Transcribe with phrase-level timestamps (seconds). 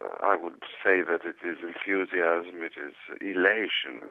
[0.00, 4.08] I would say that it is enthusiasm, it is elation.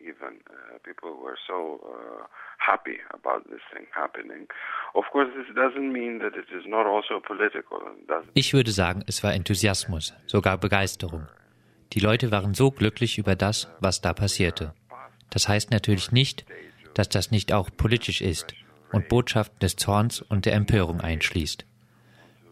[0.00, 2.24] Even uh, people were so uh,
[2.58, 4.46] happy about this thing happening.
[4.94, 7.80] Of course, this doesn't mean that it is not also political.
[8.34, 11.26] Ich würde sagen, es war Enthusiasmus, sogar Begeisterung.
[11.94, 14.72] Die Leute waren so glücklich über das, was da passierte.
[15.30, 16.46] Das heißt natürlich nicht,
[16.94, 18.54] dass das nicht auch politisch ist
[18.92, 21.64] und Botschaften des Zorns und der Empörung einschließt.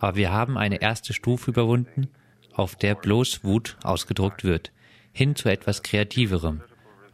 [0.00, 2.10] Aber wir haben eine erste Stufe überwunden,
[2.56, 4.72] auf der bloß Wut ausgedruckt wird,
[5.12, 6.62] hin zu etwas Kreativerem,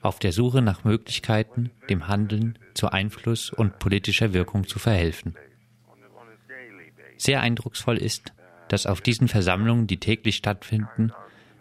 [0.00, 5.36] auf der Suche nach Möglichkeiten, dem Handeln zu Einfluss und politischer Wirkung zu verhelfen.
[7.16, 8.32] Sehr eindrucksvoll ist,
[8.68, 11.12] dass auf diesen Versammlungen, die täglich stattfinden,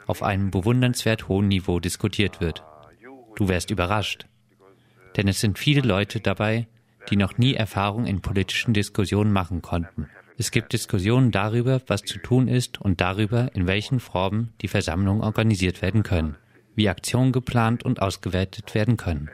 [0.07, 2.63] auf einem bewundernswert hohen Niveau diskutiert wird.
[3.35, 4.25] Du wärst überrascht.
[5.17, 6.67] Denn es sind viele Leute dabei,
[7.09, 10.09] die noch nie Erfahrung in politischen Diskussionen machen konnten.
[10.41, 15.21] Es gibt Diskussionen darüber, was zu tun ist und darüber, in welchen Formen die Versammlungen
[15.21, 16.35] organisiert werden können,
[16.73, 19.29] wie Aktionen geplant und ausgewertet werden können.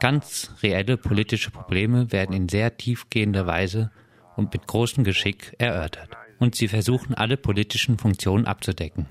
[0.00, 3.90] Ganz reelle politische Probleme werden in sehr tiefgehender Weise
[4.36, 6.10] und mit großem Geschick erörtert.
[6.38, 9.06] Und sie versuchen alle politischen Funktionen abzudecken.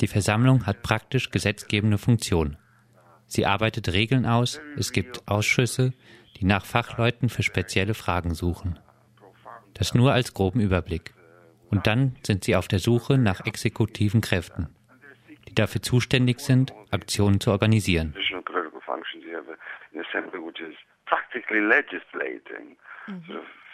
[0.00, 2.56] Die Versammlung hat praktisch gesetzgebende Funktion.
[3.26, 5.92] Sie arbeitet Regeln aus, es gibt Ausschüsse,
[6.38, 8.78] die nach Fachleuten für spezielle Fragen suchen.
[9.78, 11.14] Das nur als groben Überblick.
[11.70, 14.74] Und dann sind sie auf der Suche nach exekutiven Kräften,
[15.48, 18.14] die dafür zuständig sind, Aktionen zu organisieren.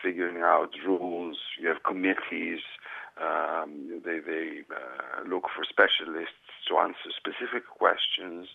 [0.04, 2.60] figuring out rules, you have committees,
[3.16, 8.48] um, they, they uh, look for specialists to answer specific questions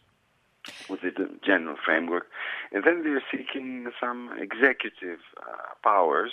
[0.90, 2.28] within the general framework.
[2.72, 6.32] And then they're seeking some executive uh, powers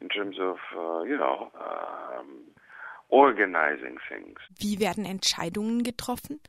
[0.00, 2.26] in terms of, uh, you know, um,
[3.08, 4.38] organizing things.
[4.58, 6.40] Wie werden Entscheidungen getroffen?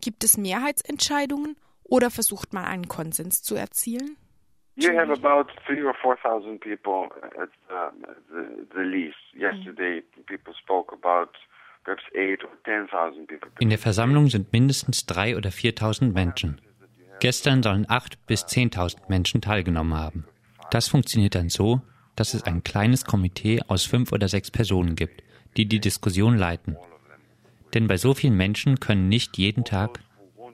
[0.00, 4.16] Gibt es Mehrheitsentscheidungen oder versucht man einen Konsens zu erzielen?
[4.76, 9.18] You have about three or four thousand people at um, the, the least.
[9.34, 11.32] Yesterday, people spoke about
[11.84, 13.50] perhaps eight or ten thousand people.
[13.58, 16.60] In der Versammlung sind mindestens drei oder viertausend Menschen.
[17.18, 20.26] Gestern sollen acht bis zehntausend Menschen teilgenommen haben.
[20.70, 21.82] Das funktioniert dann so,
[22.16, 25.22] dass es ein kleines Komitee aus fünf oder sechs Personen gibt,
[25.56, 26.76] die die Diskussion leiten.
[27.74, 30.00] Denn bei so vielen Menschen können nicht jeden Tag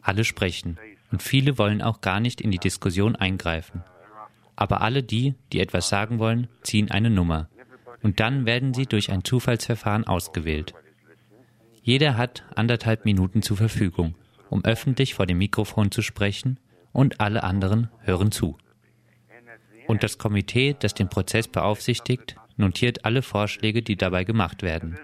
[0.03, 0.79] alle sprechen
[1.11, 3.83] und viele wollen auch gar nicht in die Diskussion eingreifen.
[4.55, 7.49] Aber alle die, die etwas sagen wollen, ziehen eine Nummer.
[8.03, 10.75] Und dann werden sie durch ein Zufallsverfahren ausgewählt.
[11.83, 14.15] Jeder hat anderthalb Minuten zur Verfügung,
[14.51, 16.59] um öffentlich vor dem Mikrofon zu sprechen,
[16.93, 18.57] und alle anderen hören zu.
[19.87, 24.99] Und das Komitee, das den Prozess beaufsichtigt, notiert alle Vorschläge, die dabei gemacht werden.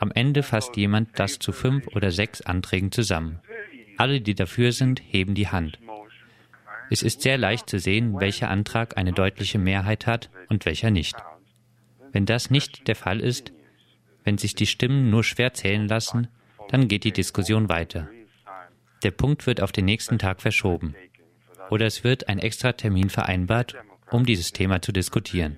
[0.00, 3.40] Am Ende fasst jemand das zu fünf oder sechs Anträgen zusammen.
[3.98, 5.78] Alle, die dafür sind, heben die Hand.
[6.90, 11.16] Es ist sehr leicht zu sehen, welcher Antrag eine deutliche Mehrheit hat und welcher nicht.
[12.12, 13.52] Wenn das nicht der Fall ist,
[14.24, 16.28] wenn sich die Stimmen nur schwer zählen lassen,
[16.68, 18.08] dann geht die Diskussion weiter.
[19.02, 20.94] Der Punkt wird auf den nächsten Tag verschoben.
[21.72, 23.76] Oder es wird ein extra Termin vereinbart,
[24.10, 25.56] um dieses Thema zu diskutieren.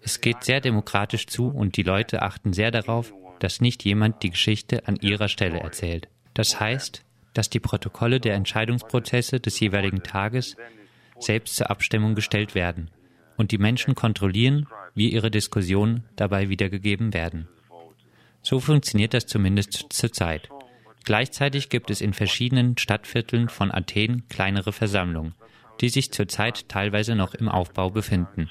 [0.00, 4.30] Es geht sehr demokratisch zu und die Leute achten sehr darauf, dass nicht jemand die
[4.30, 6.06] Geschichte an ihrer Stelle erzählt.
[6.32, 7.04] Das heißt,
[7.34, 10.54] dass die Protokolle der Entscheidungsprozesse des jeweiligen Tages
[11.18, 12.88] selbst zur Abstimmung gestellt werden
[13.36, 17.48] und die Menschen kontrollieren, wie ihre Diskussionen dabei wiedergegeben werden.
[18.42, 20.48] So funktioniert das zumindest zurzeit.
[21.04, 25.34] Gleichzeitig gibt es in verschiedenen Stadtvierteln von Athen kleinere Versammlungen,
[25.80, 28.48] die sich zurzeit teilweise noch im Aufbau befinden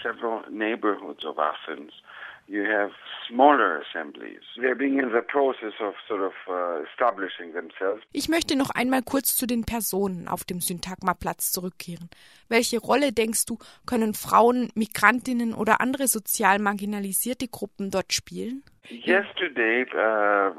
[2.50, 2.92] you have
[3.28, 4.42] smaller assemblies.
[4.58, 8.02] They're being in the process of sort of uh, establishing themselves.
[8.12, 12.10] Ich möchte noch einmal kurz zu den Personen auf dem Syntagmaplatz zurückkehren.
[12.50, 18.64] Welche Rolle denkst du, können Frauen, Migrantinnen oder andere sozial marginalisierte Gruppen dort spielen?
[18.90, 20.52] Yesterday, uh,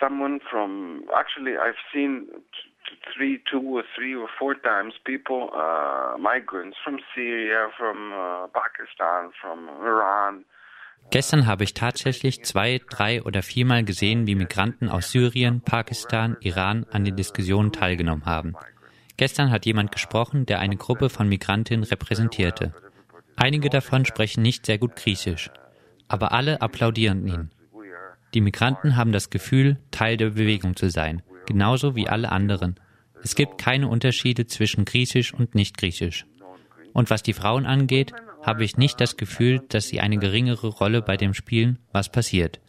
[0.00, 2.26] someone from actually I've seen
[3.14, 9.30] three, two or three or four times people, uh, migrants from Syria, from uh, Pakistan,
[9.40, 10.44] from Iran.
[11.10, 16.86] Gestern habe ich tatsächlich zwei, drei oder viermal gesehen, wie Migranten aus Syrien, Pakistan, Iran
[16.90, 18.54] an den Diskussionen teilgenommen haben.
[19.16, 22.74] Gestern hat jemand gesprochen, der eine Gruppe von Migrantinnen repräsentierte.
[23.36, 25.50] Einige davon sprechen nicht sehr gut Griechisch,
[26.08, 27.50] aber alle applaudieren ihn.
[28.32, 32.76] Die Migranten haben das Gefühl, Teil der Bewegung zu sein, genauso wie alle anderen.
[33.22, 36.26] Es gibt keine Unterschiede zwischen Griechisch und Nicht-Griechisch.
[36.92, 38.12] Und was die Frauen angeht,
[38.42, 42.60] habe ich nicht das Gefühl, dass sie eine geringere Rolle bei dem spielen, was passiert.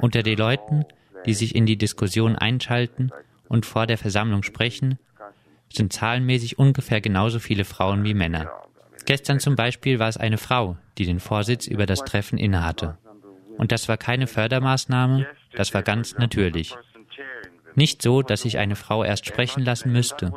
[0.00, 0.84] Unter den Leuten
[1.26, 3.10] die sich in die Diskussion einschalten
[3.48, 4.98] und vor der Versammlung sprechen,
[5.72, 8.50] sind zahlenmäßig ungefähr genauso viele Frauen wie Männer.
[9.06, 12.98] Gestern zum Beispiel war es eine Frau, die den Vorsitz über das Treffen innehatte.
[13.56, 16.76] Und das war keine Fördermaßnahme, das war ganz natürlich.
[17.74, 20.32] Nicht so, dass ich eine Frau erst sprechen lassen müsste,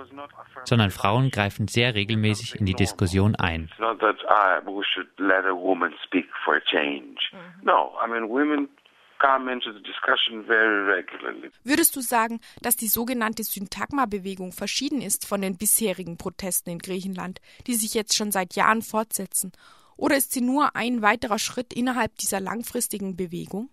[0.64, 3.70] sondern Frauen greifen sehr regelmäßig in die Diskussion ein.
[11.64, 17.40] Würdest du sagen, dass die sogenannte Syntagma-Bewegung verschieden ist von den bisherigen Protesten in Griechenland,
[17.66, 19.54] die sich jetzt schon seit Jahren fortsetzen?
[19.96, 23.70] Oder ist sie nur ein weiterer Schritt innerhalb dieser langfristigen Bewegung?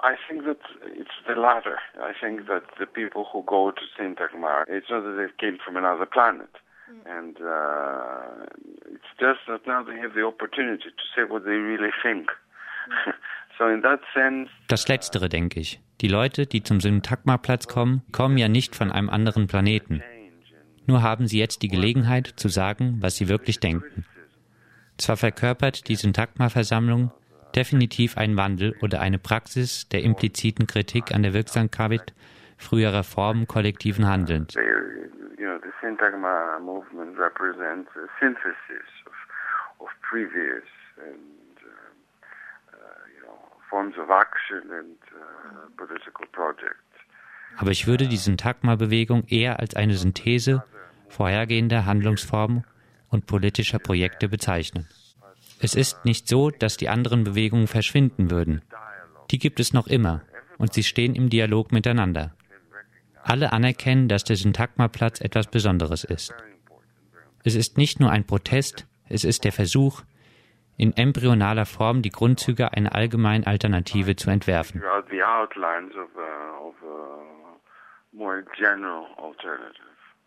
[0.00, 1.78] I think that it's the latter.
[2.00, 5.76] I think that the people who go to Syntagma, it's not that they came from
[5.76, 6.50] another planet.
[6.90, 7.18] Mm.
[7.18, 8.46] And uh,
[8.92, 12.28] it's just that now they have the opportunity to say what they really think.
[12.28, 13.14] Mm.
[13.58, 15.80] so in that sense, das Letztere, denke ich.
[16.02, 20.02] Die Leute, die zum Syntagma-Platz kommen, kommen ja nicht von einem anderen Planeten.
[20.86, 24.04] Nur haben sie jetzt die Gelegenheit zu sagen, was sie wirklich denken.
[24.98, 27.10] Zwar verkörpert die Syntagma-Versammlung
[27.56, 32.14] definitiv ein Wandel oder eine Praxis der impliziten Kritik an der Wirksamkeit
[32.58, 34.54] früherer Formen kollektiven Handelns.
[47.58, 50.64] Aber ich würde die Syntagma-Bewegung eher als eine Synthese
[51.08, 52.64] vorhergehender Handlungsformen
[53.08, 54.86] und politischer Projekte bezeichnen.
[55.60, 58.62] Es ist nicht so, dass die anderen Bewegungen verschwinden würden.
[59.30, 60.22] Die gibt es noch immer
[60.58, 62.34] und sie stehen im Dialog miteinander.
[63.22, 66.34] Alle anerkennen, dass der Syntagma-Platz etwas Besonderes ist.
[67.42, 70.02] Es ist nicht nur ein Protest, es ist der Versuch,
[70.76, 74.82] in embryonaler Form die Grundzüge einer allgemeinen Alternative zu entwerfen.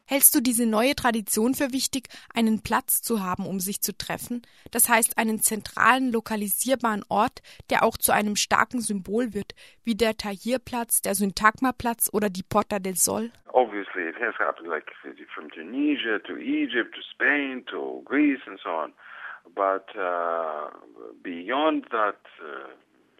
[0.09, 4.41] Hältst du diese neue Tradition für wichtig, einen Platz zu haben, um sich zu treffen?
[4.71, 9.53] Das heißt, einen zentralen, lokalisierbaren Ort, der auch zu einem starken Symbol wird,
[9.83, 13.29] wie der Tahrirplatz, der Syntagma-Platz oder die Porta del Sol?
[13.53, 14.87] Obviously, it has happened like
[15.35, 18.93] from Tunisia to Egypt to Spain to Greece and so on.
[19.53, 20.71] But uh,
[21.21, 22.73] beyond that uh,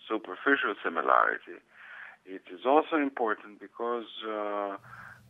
[0.08, 1.62] superficial similarity,
[2.26, 4.78] it is also important because uh,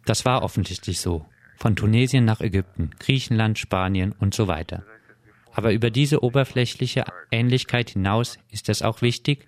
[0.06, 1.26] das war offensichtlich so
[1.60, 4.86] von Tunesien nach Ägypten, Griechenland, Spanien und so weiter.
[5.52, 9.46] Aber über diese oberflächliche Ähnlichkeit hinaus ist es auch wichtig,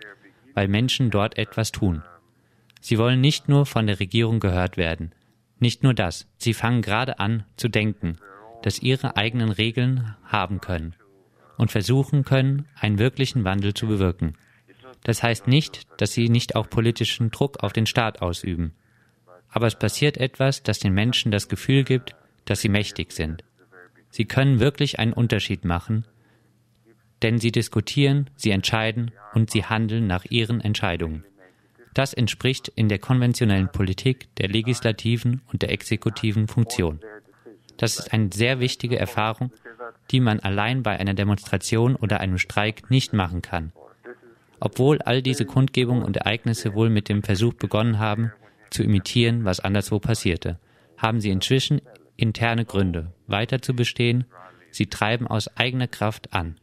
[0.53, 2.03] weil Menschen dort etwas tun.
[2.81, 5.13] Sie wollen nicht nur von der Regierung gehört werden.
[5.59, 8.17] Nicht nur das, sie fangen gerade an zu denken,
[8.61, 10.95] dass ihre eigenen Regeln haben können
[11.57, 14.35] und versuchen können, einen wirklichen Wandel zu bewirken.
[15.03, 18.73] Das heißt nicht, dass sie nicht auch politischen Druck auf den Staat ausüben
[19.51, 22.15] aber es passiert etwas, das den Menschen das Gefühl gibt,
[22.45, 23.43] dass sie mächtig sind.
[24.09, 26.05] Sie können wirklich einen Unterschied machen,
[27.21, 31.23] denn sie diskutieren, sie entscheiden und sie handeln nach ihren Entscheidungen.
[31.93, 37.01] Das entspricht in der konventionellen Politik der legislativen und der exekutiven Funktion.
[37.77, 39.51] Das ist eine sehr wichtige Erfahrung,
[40.09, 43.73] die man allein bei einer Demonstration oder einem Streik nicht machen kann.
[44.59, 48.31] Obwohl all diese Kundgebungen und Ereignisse wohl mit dem Versuch begonnen haben,
[48.71, 50.59] zu imitieren, was anderswo passierte,
[50.97, 51.81] haben sie inzwischen
[52.17, 54.25] interne Gründe, weiter zu bestehen,
[54.71, 56.59] sie treiben aus eigener Kraft an.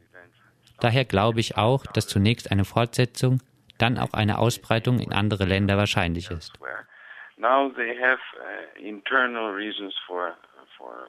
[0.81, 3.41] Daher glaube ich auch, dass zunächst eine Fortsetzung,
[3.77, 6.53] dann auch eine Ausbreitung in andere Länder wahrscheinlich ist.
[7.37, 10.35] Now they have uh, internal reasons for,
[10.77, 11.07] for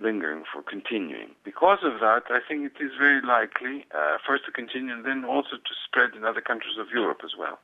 [0.00, 1.34] lingering, for continuing.
[1.42, 5.24] Because of that, I think it is very likely uh, first to continue and then
[5.24, 7.58] also to spread in other countries of Europe as well.